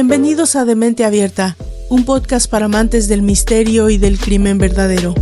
[0.00, 1.56] Bienvenidos a Demente Abierta,
[1.90, 5.12] un podcast para amantes del misterio y del crimen verdadero.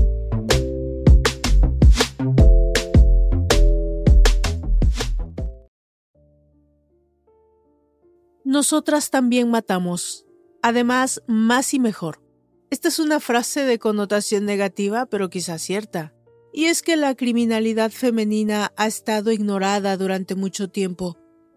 [8.45, 10.27] Nosotras también matamos.
[10.61, 12.21] Además, más y mejor.
[12.69, 16.13] Esta es una frase de connotación negativa, pero quizás cierta.
[16.53, 21.17] Y es que la criminalidad femenina ha estado ignorada durante mucho tiempo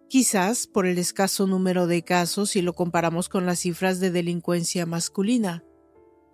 [0.10, 4.86] quizás por el escaso número de casos si lo comparamos con las cifras de delincuencia
[4.86, 5.64] masculina.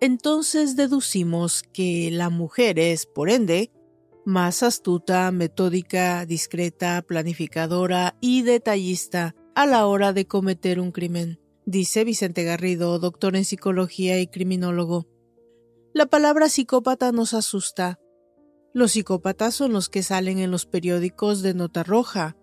[0.00, 3.70] Entonces deducimos que la mujer es, por ende,
[4.24, 12.04] más astuta, metódica, discreta, planificadora y detallista a la hora de cometer un crimen, dice
[12.04, 15.06] Vicente Garrido, doctor en psicología y criminólogo.
[15.94, 17.98] La palabra psicópata nos asusta.
[18.74, 22.36] Los psicópatas son los que salen en los periódicos de nota roja,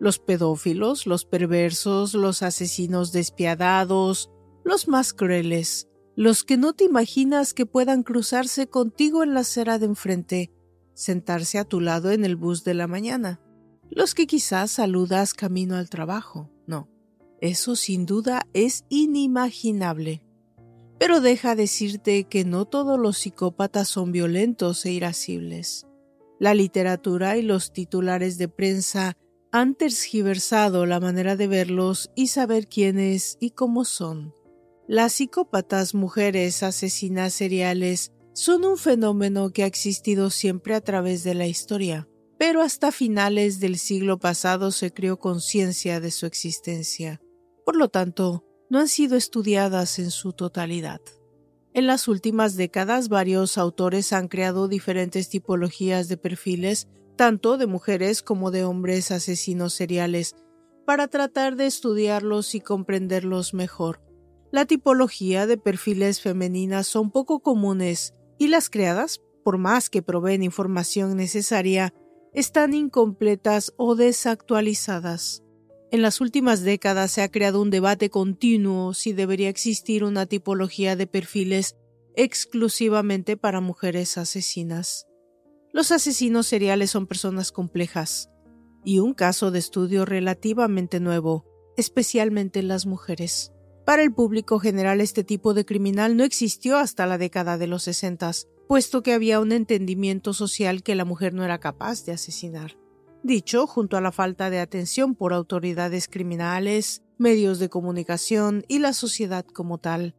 [0.00, 4.30] los pedófilos, los perversos, los asesinos despiadados,
[4.64, 9.78] los más crueles, los que no te imaginas que puedan cruzarse contigo en la acera
[9.78, 10.52] de enfrente,
[10.94, 13.40] sentarse a tu lado en el bus de la mañana,
[13.90, 16.50] los que quizás saludas camino al trabajo.
[16.66, 16.88] No,
[17.40, 20.22] eso sin duda es inimaginable.
[20.98, 25.86] Pero deja decirte que no todos los psicópatas son violentos e irascibles.
[26.38, 29.16] La literatura y los titulares de prensa
[29.54, 34.34] han tergiversado la manera de verlos y saber quiénes y cómo son.
[34.88, 41.34] Las psicópatas mujeres asesinas seriales son un fenómeno que ha existido siempre a través de
[41.34, 47.20] la historia, pero hasta finales del siglo pasado se creó conciencia de su existencia.
[47.64, 51.00] Por lo tanto, no han sido estudiadas en su totalidad.
[51.74, 58.22] En las últimas décadas varios autores han creado diferentes tipologías de perfiles tanto de mujeres
[58.22, 60.34] como de hombres asesinos seriales,
[60.84, 64.00] para tratar de estudiarlos y comprenderlos mejor.
[64.50, 70.42] La tipología de perfiles femeninas son poco comunes y las creadas, por más que proveen
[70.42, 71.94] información necesaria,
[72.32, 75.42] están incompletas o desactualizadas.
[75.90, 80.96] En las últimas décadas se ha creado un debate continuo si debería existir una tipología
[80.96, 81.76] de perfiles
[82.16, 85.06] exclusivamente para mujeres asesinas.
[85.74, 88.30] Los asesinos seriales son personas complejas
[88.84, 91.46] y un caso de estudio relativamente nuevo,
[91.76, 93.50] especialmente en las mujeres.
[93.84, 97.82] Para el público general este tipo de criminal no existió hasta la década de los
[97.82, 102.78] sesentas, puesto que había un entendimiento social que la mujer no era capaz de asesinar.
[103.24, 108.92] Dicho junto a la falta de atención por autoridades criminales, medios de comunicación y la
[108.92, 110.14] sociedad como tal,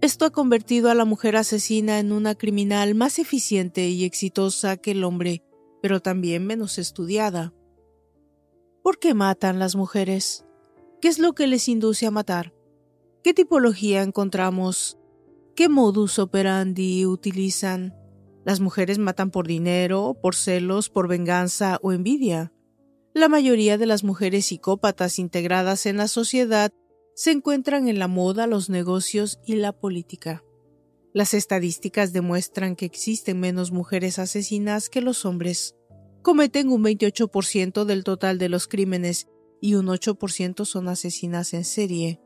[0.00, 4.92] esto ha convertido a la mujer asesina en una criminal más eficiente y exitosa que
[4.92, 5.42] el hombre,
[5.82, 7.54] pero también menos estudiada.
[8.82, 10.44] ¿Por qué matan las mujeres?
[11.00, 12.54] ¿Qué es lo que les induce a matar?
[13.24, 14.98] ¿Qué tipología encontramos?
[15.56, 17.94] ¿Qué modus operandi utilizan?
[18.44, 22.52] ¿Las mujeres matan por dinero, por celos, por venganza o envidia?
[23.12, 26.70] La mayoría de las mujeres psicópatas integradas en la sociedad
[27.16, 30.44] se encuentran en la moda, los negocios y la política.
[31.14, 35.74] Las estadísticas demuestran que existen menos mujeres asesinas que los hombres.
[36.20, 39.28] Cometen un 28% del total de los crímenes
[39.62, 42.20] y un 8% son asesinas en serie.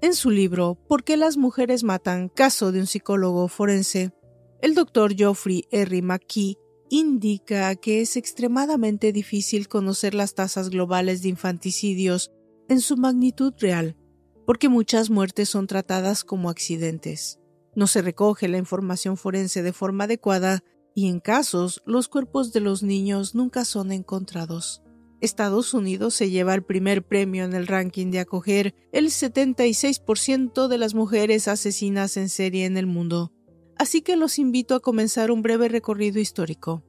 [0.00, 2.30] En su libro ¿Por qué las mujeres matan?
[2.30, 4.14] caso de un psicólogo forense,
[4.62, 6.00] el doctor Geoffrey R.
[6.00, 6.56] McKee
[6.88, 12.32] indica que es extremadamente difícil conocer las tasas globales de infanticidios
[12.70, 13.98] en su magnitud real
[14.46, 17.38] porque muchas muertes son tratadas como accidentes.
[17.74, 20.62] No se recoge la información forense de forma adecuada
[20.94, 24.82] y en casos los cuerpos de los niños nunca son encontrados.
[25.20, 30.78] Estados Unidos se lleva el primer premio en el ranking de acoger el 76% de
[30.78, 33.32] las mujeres asesinas en serie en el mundo.
[33.76, 36.84] Así que los invito a comenzar un breve recorrido histórico.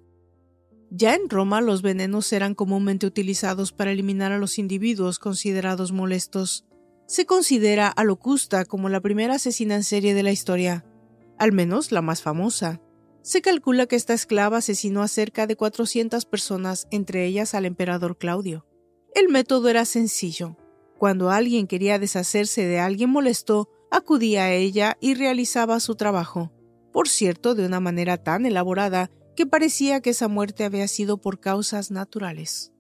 [0.91, 6.65] Ya en Roma los venenos eran comúnmente utilizados para eliminar a los individuos considerados molestos.
[7.07, 10.85] Se considera a Locusta como la primera asesina en serie de la historia,
[11.37, 12.81] al menos la más famosa.
[13.21, 18.17] Se calcula que esta esclava asesinó a cerca de 400 personas, entre ellas al emperador
[18.17, 18.65] Claudio.
[19.13, 20.57] El método era sencillo.
[20.97, 26.51] Cuando alguien quería deshacerse de alguien molesto, acudía a ella y realizaba su trabajo.
[26.91, 31.39] Por cierto, de una manera tan elaborada que parecía que esa muerte había sido por
[31.39, 32.71] causas naturales.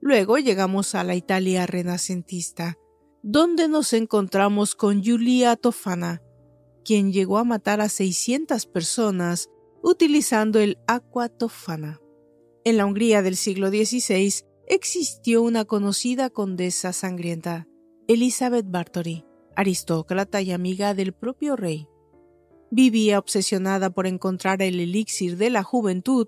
[0.00, 2.76] Luego llegamos a la Italia renacentista,
[3.22, 6.22] donde nos encontramos con Julia Tofana,
[6.84, 9.48] quien llegó a matar a 600 personas
[9.82, 12.00] utilizando el aqua tofana.
[12.64, 17.66] En la Hungría del siglo XVI existió una conocida condesa sangrienta,
[18.08, 19.24] Elizabeth Bartory,
[19.56, 21.88] aristócrata y amiga del propio rey.
[22.70, 26.26] Vivía obsesionada por encontrar el elixir de la juventud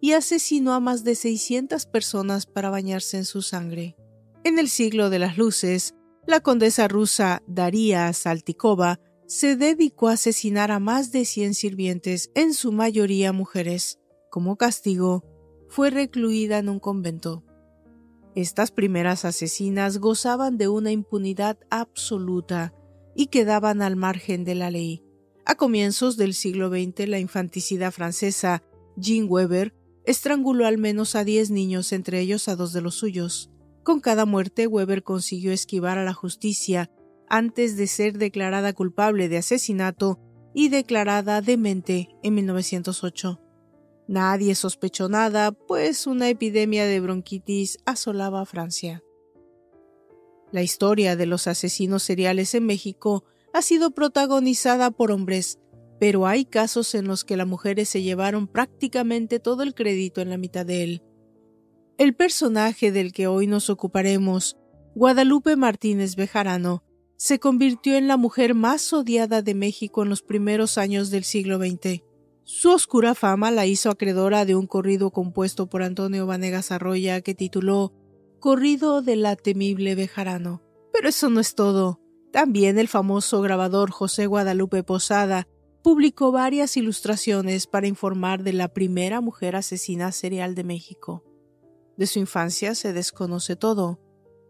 [0.00, 3.96] y asesinó a más de 600 personas para bañarse en su sangre.
[4.42, 5.94] En el siglo de las luces,
[6.26, 12.54] la condesa rusa Daria Saltikova se dedicó a asesinar a más de 100 sirvientes, en
[12.54, 13.98] su mayoría mujeres.
[14.30, 15.24] Como castigo,
[15.68, 17.44] fue recluida en un convento.
[18.34, 22.74] Estas primeras asesinas gozaban de una impunidad absoluta
[23.14, 25.02] y quedaban al margen de la ley.
[25.46, 28.62] A comienzos del siglo XX, la infanticida francesa
[28.96, 29.74] Jean Weber
[30.04, 33.50] estranguló al menos a 10 niños, entre ellos a dos de los suyos.
[33.84, 36.90] Con cada muerte, Weber consiguió esquivar a la justicia
[37.28, 40.18] antes de ser declarada culpable de asesinato
[40.54, 43.40] y declarada demente en 1908.
[44.08, 49.02] Nadie sospechó nada, pues una epidemia de bronquitis asolaba a Francia.
[50.50, 55.58] La historia de los asesinos seriales en México ha sido protagonizada por hombres,
[56.00, 60.30] pero hay casos en los que las mujeres se llevaron prácticamente todo el crédito en
[60.30, 61.02] la mitad de él.
[61.96, 64.56] El personaje del que hoy nos ocuparemos,
[64.96, 66.82] Guadalupe Martínez Bejarano,
[67.16, 71.58] se convirtió en la mujer más odiada de México en los primeros años del siglo
[71.58, 72.02] XX.
[72.42, 77.36] Su oscura fama la hizo acreedora de un corrido compuesto por Antonio Vanegas Arroya que
[77.36, 77.92] tituló
[78.40, 80.62] Corrido de la temible Bejarano.
[80.92, 82.00] Pero eso no es todo.
[82.32, 85.46] También el famoso grabador José Guadalupe Posada
[85.84, 91.22] publicó varias ilustraciones para informar de la primera mujer asesina serial de México.
[91.96, 94.00] De su infancia se desconoce todo.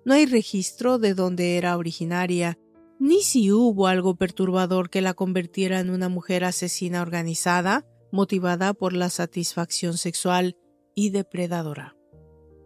[0.04, 2.58] No hay registro de dónde era originaria,
[2.98, 8.92] ni si hubo algo perturbador que la convirtiera en una mujer asesina organizada, motivada por
[8.92, 10.56] la satisfacción sexual
[10.94, 11.96] y depredadora.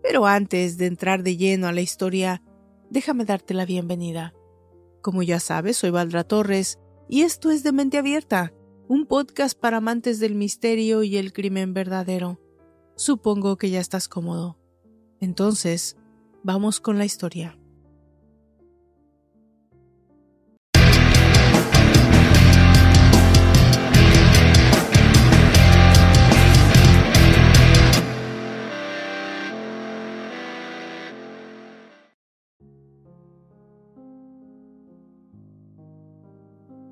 [0.03, 2.43] Pero antes de entrar de lleno a la historia,
[2.91, 4.35] déjame darte la bienvenida.
[5.03, 6.79] Como ya sabes, soy Valdra Torres
[7.09, 8.53] y esto es de Mente Abierta,
[8.89, 12.41] un podcast para amantes del misterio y el crimen verdadero.
[12.97, 14.58] Supongo que ya estás cómodo.
[15.21, 15.97] Entonces,
[16.43, 17.59] vamos con la historia.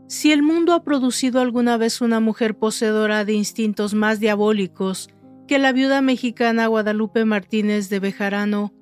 [0.08, 5.10] Si el mundo ha producido alguna vez una mujer poseedora de instintos más diabólicos
[5.46, 8.72] que la viuda mexicana Guadalupe Martínez de Bejarano,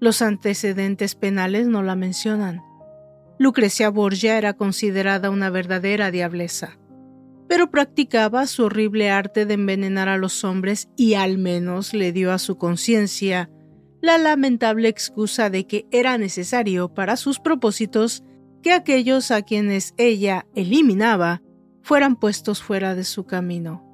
[0.00, 2.62] los antecedentes penales no la mencionan.
[3.38, 6.78] Lucrecia Borgia era considerada una verdadera diableza,
[7.48, 12.32] pero practicaba su horrible arte de envenenar a los hombres y al menos le dio
[12.32, 13.50] a su conciencia
[14.00, 18.24] la lamentable excusa de que era necesario para sus propósitos
[18.62, 21.40] que aquellos a quienes ella eliminaba
[21.82, 23.84] fueran puestos fuera de su camino.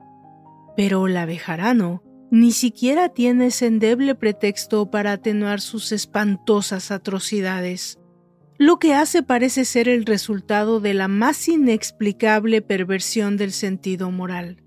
[0.76, 7.98] Pero la Bejarano ni siquiera tiene ese endeble pretexto para atenuar sus espantosas atrocidades.
[8.58, 14.62] Lo que hace parece ser el resultado de la más inexplicable perversión del sentido moral.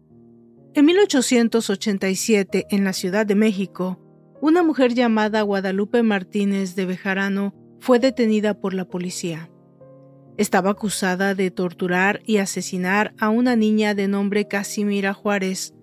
[0.73, 3.99] En 1887, en la Ciudad de México,
[4.41, 9.51] una mujer llamada Guadalupe Martínez de Bejarano fue detenida por la policía.
[10.37, 15.75] Estaba acusada de torturar y asesinar a una niña de nombre Casimira Juárez.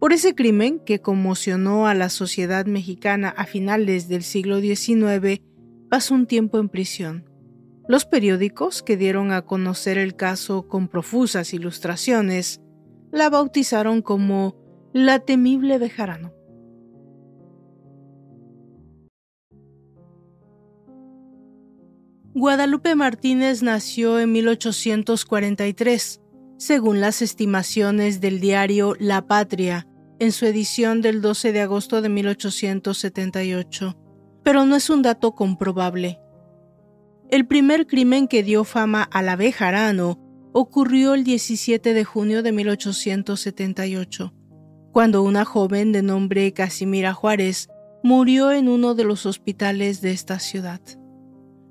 [0.00, 5.42] Por ese crimen, que conmocionó a la sociedad mexicana a finales del siglo XIX,
[5.90, 7.28] pasó un tiempo en prisión.
[7.86, 12.62] Los periódicos, que dieron a conocer el caso con profusas ilustraciones,
[13.12, 14.56] la bautizaron como
[14.94, 16.32] la temible Bejarano.
[22.32, 26.22] Guadalupe Martínez nació en 1843,
[26.56, 29.86] según las estimaciones del diario La Patria,
[30.20, 33.96] en su edición del 12 de agosto de 1878,
[34.44, 36.20] pero no es un dato comprobable.
[37.30, 40.20] El primer crimen que dio fama a la Bejarano
[40.52, 44.32] ocurrió el 17 de junio de 1878,
[44.92, 47.68] cuando una joven de nombre Casimira Juárez
[48.04, 50.80] murió en uno de los hospitales de esta ciudad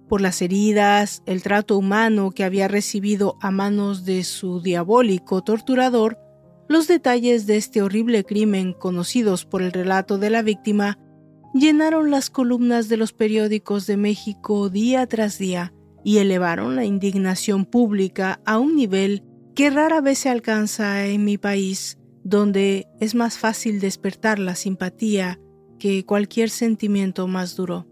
[0.10, 6.18] por las heridas, el trato humano que había recibido a manos de su diabólico torturador,
[6.69, 10.99] los detalles de este horrible crimen, conocidos por el relato de la víctima,
[11.53, 15.73] llenaron las columnas de los periódicos de México día tras día
[16.03, 19.23] y elevaron la indignación pública a un nivel
[19.55, 25.39] que rara vez se alcanza en mi país, donde es más fácil despertar la simpatía
[25.79, 27.88] que cualquier sentimiento más duro.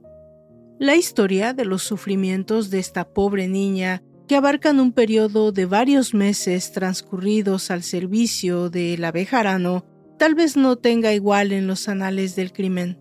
[0.79, 6.13] La historia de los sufrimientos de esta pobre niña que abarcan un periodo de varios
[6.13, 9.86] meses transcurridos al servicio de la Bejarano,
[10.19, 13.00] tal vez no tenga igual en los anales del crimen.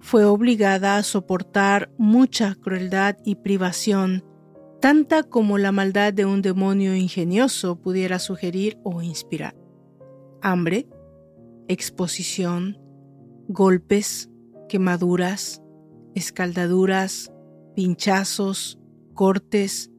[0.00, 4.24] Fue obligada a soportar mucha crueldad y privación,
[4.80, 9.56] tanta como la maldad de un demonio ingenioso pudiera sugerir o inspirar.
[10.42, 10.86] Hambre,
[11.68, 12.78] exposición,
[13.48, 14.30] golpes,
[14.68, 15.62] quemaduras,
[16.14, 17.32] escaldaduras,
[17.74, 18.78] pinchazos,
[19.14, 19.89] cortes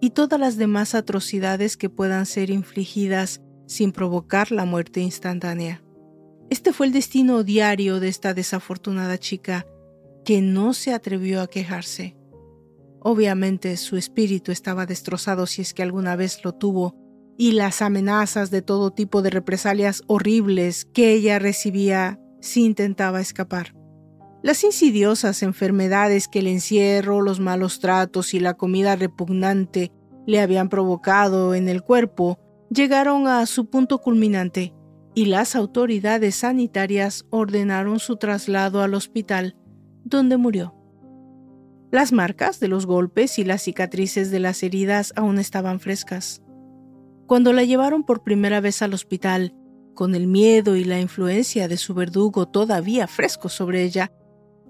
[0.00, 5.82] y todas las demás atrocidades que puedan ser infligidas sin provocar la muerte instantánea.
[6.50, 9.66] Este fue el destino diario de esta desafortunada chica,
[10.24, 12.16] que no se atrevió a quejarse.
[13.00, 16.94] Obviamente su espíritu estaba destrozado si es que alguna vez lo tuvo,
[17.36, 23.77] y las amenazas de todo tipo de represalias horribles que ella recibía si intentaba escapar.
[24.42, 29.90] Las insidiosas enfermedades que el encierro, los malos tratos y la comida repugnante
[30.26, 32.38] le habían provocado en el cuerpo
[32.70, 34.74] llegaron a su punto culminante
[35.14, 39.56] y las autoridades sanitarias ordenaron su traslado al hospital,
[40.04, 40.74] donde murió.
[41.90, 46.42] Las marcas de los golpes y las cicatrices de las heridas aún estaban frescas.
[47.26, 49.54] Cuando la llevaron por primera vez al hospital,
[49.94, 54.12] con el miedo y la influencia de su verdugo todavía fresco sobre ella,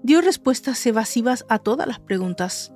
[0.03, 2.73] dio respuestas evasivas a todas las preguntas.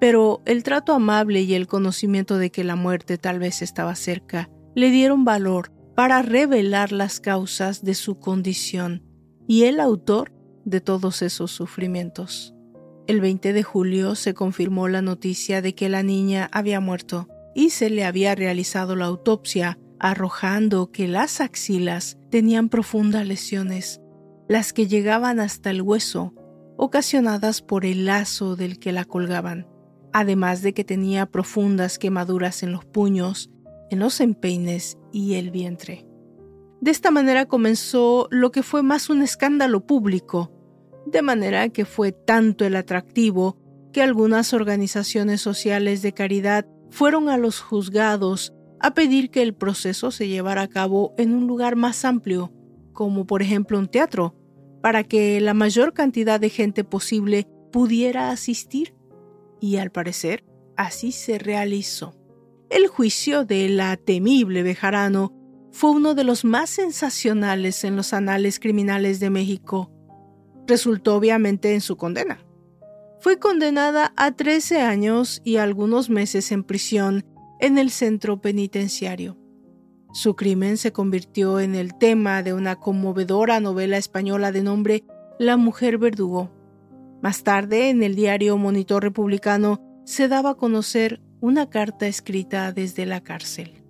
[0.00, 4.50] Pero el trato amable y el conocimiento de que la muerte tal vez estaba cerca
[4.74, 9.02] le dieron valor para revelar las causas de su condición
[9.46, 10.32] y el autor
[10.64, 12.54] de todos esos sufrimientos.
[13.06, 17.70] El 20 de julio se confirmó la noticia de que la niña había muerto y
[17.70, 24.00] se le había realizado la autopsia, arrojando que las axilas tenían profundas lesiones,
[24.48, 26.32] las que llegaban hasta el hueso,
[26.82, 29.68] ocasionadas por el lazo del que la colgaban,
[30.14, 33.50] además de que tenía profundas quemaduras en los puños
[33.90, 36.06] en los empeines y el vientre.
[36.80, 40.50] De esta manera comenzó lo que fue más un escándalo público,
[41.06, 43.58] de manera que fue tanto el atractivo
[43.92, 50.10] que algunas organizaciones sociales de caridad fueron a los juzgados a pedir que el proceso
[50.10, 52.52] se llevara a cabo en un lugar más amplio,
[52.92, 54.39] como por ejemplo un teatro,
[54.82, 58.94] para que la mayor cantidad de gente posible pudiera asistir.
[59.60, 60.44] Y al parecer,
[60.76, 62.14] así se realizó.
[62.70, 65.34] El juicio de la temible Bejarano
[65.72, 69.90] fue uno de los más sensacionales en los anales criminales de México.
[70.66, 72.44] Resultó obviamente en su condena.
[73.20, 77.26] Fue condenada a 13 años y algunos meses en prisión
[77.60, 79.39] en el centro penitenciario.
[80.12, 85.04] Su crimen se convirtió en el tema de una conmovedora novela española de nombre
[85.38, 86.50] La mujer verdugo.
[87.22, 93.06] Más tarde, en el diario Monitor Republicano, se daba a conocer una carta escrita desde
[93.06, 93.84] la cárcel.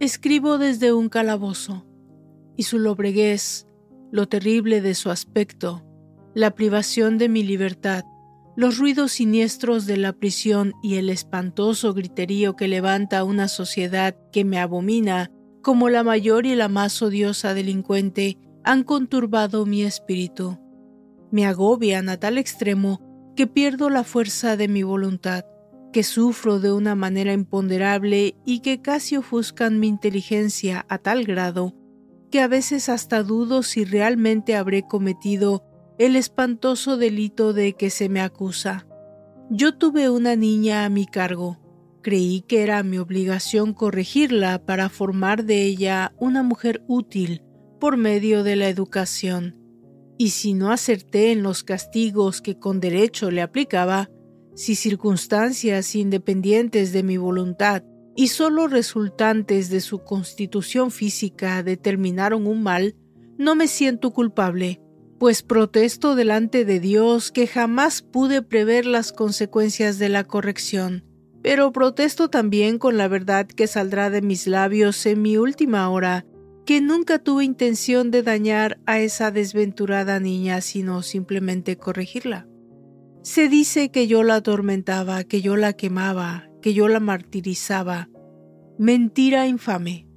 [0.00, 1.86] Escribo desde un calabozo,
[2.56, 3.68] y su lobreguez,
[4.10, 5.84] lo terrible de su aspecto,
[6.34, 8.04] la privación de mi libertad,
[8.56, 14.44] los ruidos siniestros de la prisión y el espantoso griterío que levanta una sociedad que
[14.44, 15.30] me abomina
[15.62, 20.58] como la mayor y la más odiosa delincuente han conturbado mi espíritu.
[21.30, 23.00] Me agobian a tal extremo
[23.36, 25.44] que pierdo la fuerza de mi voluntad,
[25.92, 31.74] que sufro de una manera imponderable y que casi ofuscan mi inteligencia a tal grado
[32.32, 35.62] que a veces hasta dudo si realmente habré cometido
[35.98, 38.86] el espantoso delito de que se me acusa.
[39.50, 41.58] Yo tuve una niña a mi cargo.
[42.02, 47.42] Creí que era mi obligación corregirla para formar de ella una mujer útil
[47.78, 49.62] por medio de la educación
[50.18, 54.10] y si no acerté en los castigos que con derecho le aplicaba,
[54.54, 57.82] si circunstancias independientes de mi voluntad
[58.14, 62.94] y solo resultantes de su constitución física determinaron un mal,
[63.38, 64.81] no me siento culpable,
[65.22, 71.04] pues protesto delante de Dios que jamás pude prever las consecuencias de la corrección,
[71.44, 76.26] pero protesto también con la verdad que saldrá de mis labios en mi última hora
[76.66, 82.48] que nunca tuve intención de dañar a esa desventurada niña, sino simplemente corregirla.
[83.22, 88.08] Se dice que yo la atormentaba, que yo la quemaba, que yo la martirizaba.
[88.76, 90.08] Mentira infame.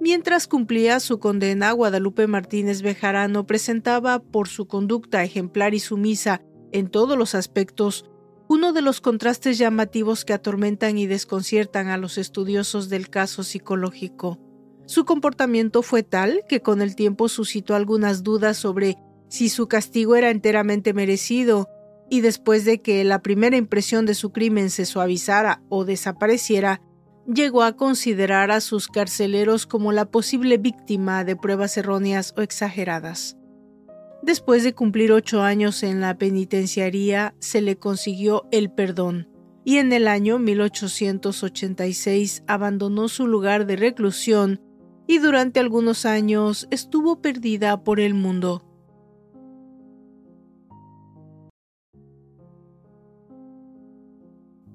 [0.00, 6.88] Mientras cumplía su condena, Guadalupe Martínez Bejarano presentaba, por su conducta ejemplar y sumisa en
[6.88, 8.04] todos los aspectos,
[8.48, 14.38] uno de los contrastes llamativos que atormentan y desconciertan a los estudiosos del caso psicológico.
[14.86, 18.98] Su comportamiento fue tal que con el tiempo suscitó algunas dudas sobre
[19.28, 21.68] si su castigo era enteramente merecido,
[22.08, 26.80] y después de que la primera impresión de su crimen se suavizara o desapareciera,
[27.26, 33.36] llegó a considerar a sus carceleros como la posible víctima de pruebas erróneas o exageradas.
[34.22, 39.28] Después de cumplir ocho años en la penitenciaría, se le consiguió el perdón,
[39.64, 44.60] y en el año 1886 abandonó su lugar de reclusión
[45.06, 48.65] y durante algunos años estuvo perdida por el mundo.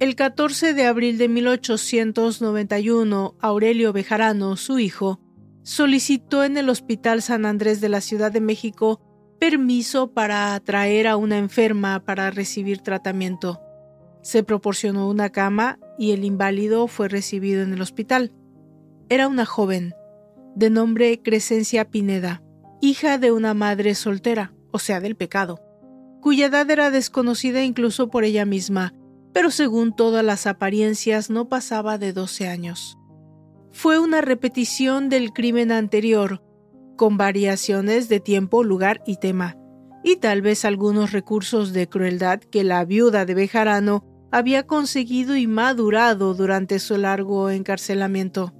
[0.02, 5.22] El 14 de abril de 1891, Aurelio Bejarano, su hijo,
[5.62, 9.00] solicitó en el Hospital San Andrés de la Ciudad de México
[9.40, 13.62] permiso para traer a una enferma para recibir tratamiento.
[14.24, 18.34] Se proporcionó una cama y el inválido fue recibido en el hospital.
[19.08, 19.94] Era una joven,
[20.56, 22.42] de nombre Crescencia Pineda,
[22.82, 25.62] hija de una madre soltera, o sea, del pecado,
[26.22, 28.96] cuya edad era desconocida incluso por ella misma,
[29.34, 32.98] pero según todas las apariencias no pasaba de 12 años.
[33.72, 36.44] Fue una repetición del crimen anterior,
[36.98, 39.58] con variaciones de tiempo, lugar y tema,
[40.04, 45.48] y tal vez algunos recursos de crueldad que la viuda de Bejarano había conseguido y
[45.48, 48.54] madurado durante su largo encarcelamiento.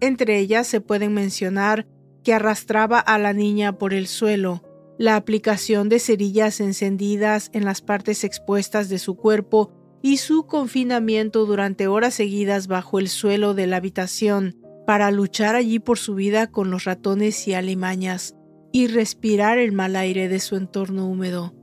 [0.00, 1.86] Entre ellas se pueden mencionar
[2.22, 4.62] que arrastraba a la niña por el suelo,
[4.98, 11.46] la aplicación de cerillas encendidas en las partes expuestas de su cuerpo y su confinamiento
[11.46, 14.54] durante horas seguidas bajo el suelo de la habitación
[14.86, 18.34] para luchar allí por su vida con los ratones y alimañas
[18.70, 21.54] y respirar el mal aire de su entorno húmedo.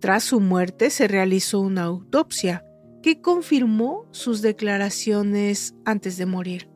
[0.00, 2.64] Tras su muerte se realizó una autopsia
[3.00, 6.68] que confirmó sus declaraciones antes de morir.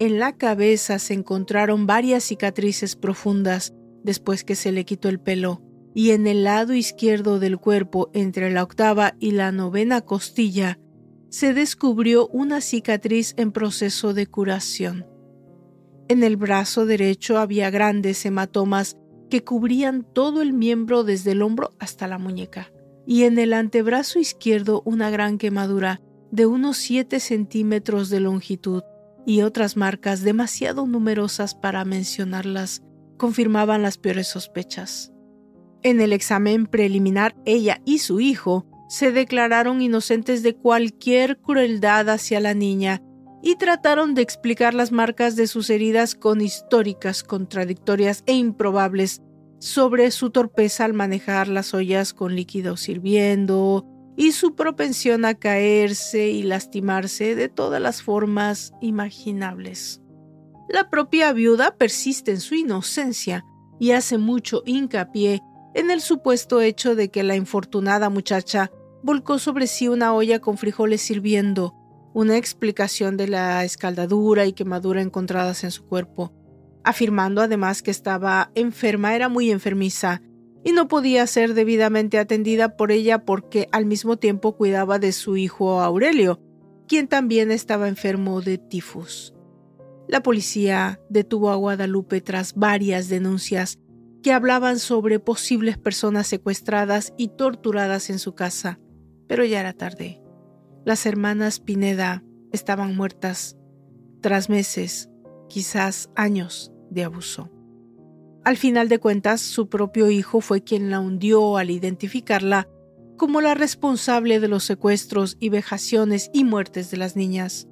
[0.00, 5.62] En la cabeza se encontraron varias cicatrices profundas después que se le quitó el pelo
[5.94, 10.78] y en el lado izquierdo del cuerpo, entre la octava y la novena costilla,
[11.28, 15.06] se descubrió una cicatriz en proceso de curación.
[16.08, 18.96] En el brazo derecho había grandes hematomas
[19.30, 22.70] que cubrían todo el miembro desde el hombro hasta la muñeca,
[23.06, 26.00] y en el antebrazo izquierdo una gran quemadura
[26.30, 28.82] de unos 7 centímetros de longitud
[29.26, 32.82] y otras marcas demasiado numerosas para mencionarlas
[33.16, 35.12] confirmaban las peores sospechas.
[35.82, 42.40] En el examen preliminar, ella y su hijo se declararon inocentes de cualquier crueldad hacia
[42.40, 43.02] la niña
[43.42, 49.20] y trataron de explicar las marcas de sus heridas con históricas contradictorias e improbables
[49.58, 53.84] sobre su torpeza al manejar las ollas con líquido sirviendo
[54.16, 60.00] y su propensión a caerse y lastimarse de todas las formas imaginables.
[60.68, 63.44] La propia viuda persiste en su inocencia
[63.80, 65.40] y hace mucho hincapié
[65.74, 68.70] en el supuesto hecho de que la infortunada muchacha
[69.02, 71.74] volcó sobre sí una olla con frijoles sirviendo,
[72.14, 76.32] una explicación de la escaldadura y quemadura encontradas en su cuerpo,
[76.84, 80.20] afirmando además que estaba enferma, era muy enfermiza,
[80.64, 85.36] y no podía ser debidamente atendida por ella porque al mismo tiempo cuidaba de su
[85.36, 86.40] hijo Aurelio,
[86.86, 89.34] quien también estaba enfermo de tifus.
[90.08, 93.78] La policía detuvo a Guadalupe tras varias denuncias
[94.22, 98.78] que hablaban sobre posibles personas secuestradas y torturadas en su casa,
[99.26, 100.22] pero ya era tarde.
[100.84, 103.56] Las hermanas Pineda estaban muertas
[104.20, 105.10] tras meses,
[105.48, 107.50] quizás años de abuso.
[108.44, 112.68] Al final de cuentas, su propio hijo fue quien la hundió al identificarla
[113.16, 117.68] como la responsable de los secuestros y vejaciones y muertes de las niñas.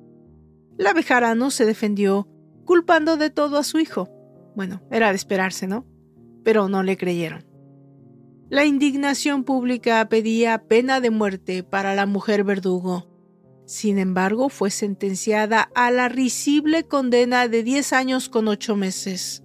[0.79, 2.29] La Bejarano se defendió
[2.65, 4.09] culpando de todo a su hijo.
[4.55, 5.90] Bueno, era de esperarse, ¿no?
[6.45, 7.45] Pero no le creyeron.
[8.49, 13.07] La indignación pública pedía pena de muerte para la mujer verdugo.
[13.65, 19.45] Sin embargo, fue sentenciada a la risible condena de 10 años con 8 meses.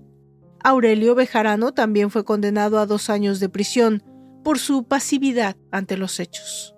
[0.64, 4.02] Aurelio Bejarano también fue condenado a dos años de prisión
[4.44, 6.76] por su pasividad ante los hechos.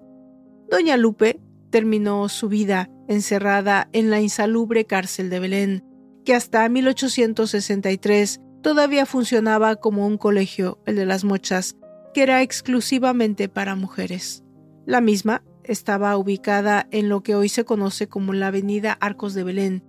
[0.69, 5.85] Doña Lupe terminó su vida encerrada en la insalubre cárcel de Belén,
[6.25, 11.77] que hasta 1863 todavía funcionaba como un colegio, el de las mochas,
[12.13, 14.43] que era exclusivamente para mujeres.
[14.85, 19.45] La misma estaba ubicada en lo que hoy se conoce como la Avenida Arcos de
[19.45, 19.85] Belén,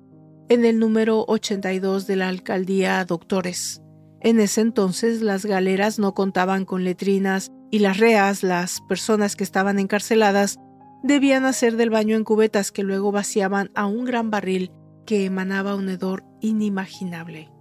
[0.49, 3.83] en el número 82 de la alcaldía Doctores.
[4.21, 9.43] En ese entonces las galeras no contaban con letrinas y las reas, las personas que
[9.43, 10.61] estaban encarceladas,
[11.03, 14.71] debían hacer del baño en cubetas que luego vaciaban a un gran barril
[15.05, 17.58] que emanaba un hedor inimaginable.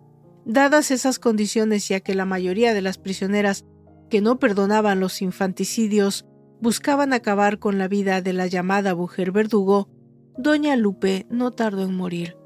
[0.50, 3.66] Dadas esas condiciones, ya que la mayoría de las prisioneras
[4.10, 6.26] que no perdonaban los infanticidios,
[6.62, 9.90] buscaban acabar con la vida de la llamada mujer verdugo,
[10.38, 12.38] doña Lupe no tardó en morir,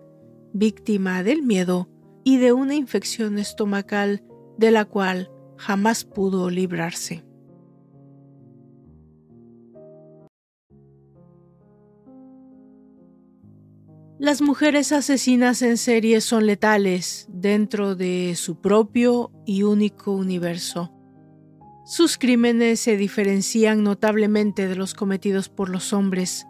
[0.51, 1.89] víctima del miedo
[2.23, 4.23] y de una infección estomacal
[4.57, 7.23] de la cual jamás pudo librarse.
[14.21, 20.93] Las mujeres asesinas en serie son letales dentro de su propio y único universo.
[21.85, 26.45] Sus crímenes se diferencian notablemente de los cometidos por los hombres,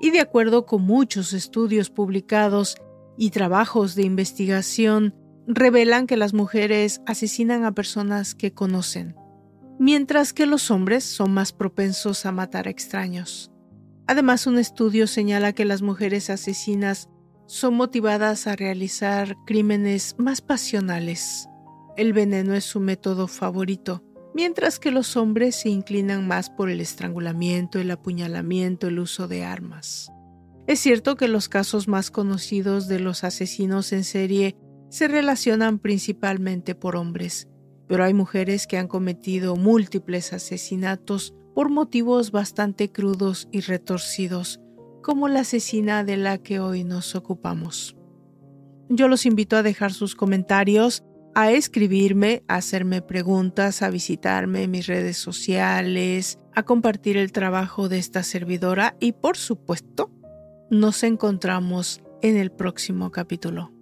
[0.00, 2.74] y de acuerdo con muchos estudios publicados
[3.16, 5.14] y trabajos de investigación,
[5.46, 9.14] revelan que las mujeres asesinan a personas que conocen,
[9.78, 13.52] mientras que los hombres son más propensos a matar a extraños.
[14.08, 17.08] Además, un estudio señala que las mujeres asesinas
[17.52, 21.50] son motivadas a realizar crímenes más pasionales.
[21.98, 24.02] El veneno es su método favorito,
[24.34, 29.44] mientras que los hombres se inclinan más por el estrangulamiento, el apuñalamiento, el uso de
[29.44, 30.10] armas.
[30.66, 34.56] Es cierto que los casos más conocidos de los asesinos en serie
[34.88, 37.48] se relacionan principalmente por hombres,
[37.86, 44.58] pero hay mujeres que han cometido múltiples asesinatos por motivos bastante crudos y retorcidos,
[45.02, 47.96] como la asesina de la que hoy nos ocupamos.
[48.88, 51.02] Yo los invito a dejar sus comentarios,
[51.34, 57.88] a escribirme, a hacerme preguntas, a visitarme en mis redes sociales, a compartir el trabajo
[57.88, 60.10] de esta servidora y por supuesto,
[60.70, 63.81] nos encontramos en el próximo capítulo.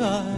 [0.00, 0.37] I